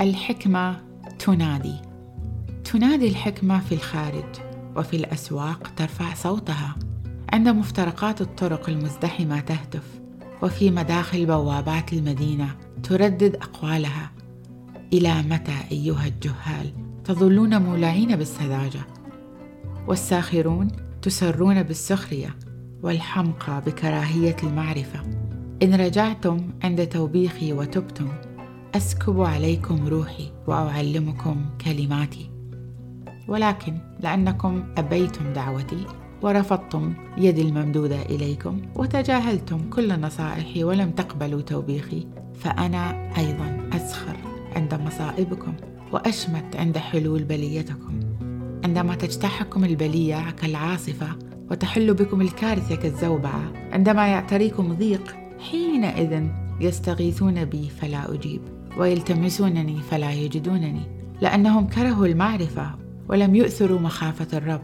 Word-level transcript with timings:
الحكمة 0.00 0.76
تنادي. 1.18 1.74
تنادي 2.64 3.08
الحكمة 3.08 3.60
في 3.60 3.72
الخارج 3.74 4.40
وفي 4.76 4.96
الأسواق 4.96 5.72
ترفع 5.76 6.14
صوتها. 6.14 6.76
عند 7.32 7.48
مفترقات 7.48 8.20
الطرق 8.20 8.68
المزدحمة 8.68 9.40
تهتف 9.40 10.00
وفي 10.42 10.70
مداخل 10.70 11.26
بوابات 11.26 11.92
المدينة 11.92 12.56
تردد 12.82 13.36
أقوالها. 13.36 14.10
إلى 14.92 15.22
متى 15.22 15.56
أيها 15.70 16.06
الجهال 16.06 16.72
تظلون 17.04 17.62
مولعين 17.62 18.16
بالسذاجة؟ 18.16 18.80
والساخرون 19.88 20.68
تسرون 21.02 21.62
بالسخرية 21.62 22.36
والحمقى 22.82 23.62
بكراهية 23.66 24.36
المعرفة. 24.42 25.00
إن 25.62 25.74
رجعتم 25.74 26.50
عند 26.62 26.86
توبيخي 26.86 27.52
وتبتم 27.52 28.08
أسكب 28.74 29.20
عليكم 29.20 29.88
روحي 29.88 30.32
وأعلمكم 30.46 31.46
كلماتي. 31.64 32.30
ولكن 33.28 33.78
لأنكم 34.00 34.64
أبيتم 34.78 35.32
دعوتي 35.32 35.86
ورفضتم 36.22 36.94
يدي 37.18 37.42
الممدودة 37.42 38.02
إليكم 38.02 38.60
وتجاهلتم 38.74 39.70
كل 39.70 40.00
نصائحي 40.00 40.64
ولم 40.64 40.90
تقبلوا 40.90 41.40
توبيخي 41.40 42.06
فأنا 42.34 43.10
أيضا 43.18 43.68
أسخر 43.72 44.16
عند 44.56 44.74
مصائبكم 44.74 45.54
وأشمت 45.92 46.56
عند 46.56 46.78
حلول 46.78 47.24
بليتكم. 47.24 48.00
عندما 48.64 48.94
تجتاحكم 48.94 49.64
البلية 49.64 50.30
كالعاصفة 50.30 51.08
وتحل 51.50 51.94
بكم 51.94 52.20
الكارثة 52.20 52.74
كالزوبعة 52.74 53.52
عندما 53.72 54.06
يعتريكم 54.06 54.72
ضيق 54.72 55.16
حينئذ 55.50 56.28
يستغيثون 56.60 57.44
بي 57.44 57.68
فلا 57.68 58.14
أجيب. 58.14 58.57
ويلتمسونني 58.76 59.80
فلا 59.90 60.12
يجدونني 60.12 60.82
لأنهم 61.20 61.66
كرهوا 61.66 62.06
المعرفة 62.06 62.70
ولم 63.08 63.34
يؤثروا 63.34 63.80
مخافة 63.80 64.38
الرب 64.38 64.62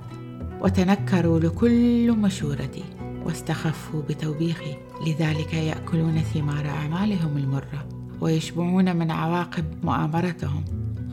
وتنكروا 0.61 1.41
لكل 1.41 2.12
مشورتي 2.12 2.84
واستخفوا 3.24 4.02
بتوبيخي 4.02 4.77
لذلك 5.06 5.55
يأكلون 5.55 6.19
ثمار 6.19 6.66
أعمالهم 6.66 7.36
المرة 7.36 7.88
ويشبعون 8.20 8.96
من 8.96 9.11
عواقب 9.11 9.64
مؤامرتهم 9.83 10.64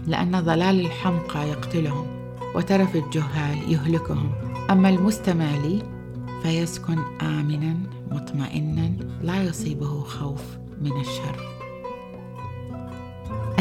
لأن 0.08 0.40
ضلال 0.42 0.80
الحمقى 0.80 1.50
يقتلهم 1.50 2.06
وترف 2.56 2.96
الجهال 2.96 3.72
يهلكهم. 3.72 4.32
أما 4.70 4.90
المستمع 4.90 5.56
لي 5.56 5.84
فيسكن 6.44 6.98
امنا 7.22 7.78
مطمئنا 8.12 8.92
لا 9.22 9.44
يصيبه 9.44 10.04
خوف 10.04 10.44
من 10.82 11.00
الشر. 11.02 11.61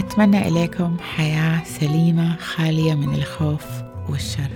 أتمنى 0.00 0.48
إليكم 0.48 0.96
حياة 0.98 1.64
سليمة 1.64 2.36
خالية 2.36 2.94
من 2.94 3.14
الخوف 3.14 3.66
والشر. 4.08 4.50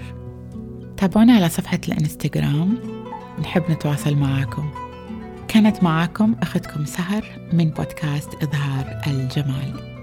تابعونا 0.97 1.33
على 1.33 1.49
صفحة 1.49 1.81
الإنستغرام. 1.89 2.79
نحب 3.41 3.63
نتواصل 3.71 4.17
معاكم. 4.17 4.71
كانت 5.49 5.83
معاكم 5.83 6.35
أختكم 6.43 6.85
سهر 6.85 7.25
من 7.53 7.71
بودكاست 7.71 8.35
إظهار 8.43 9.01
الجمال. 9.07 9.94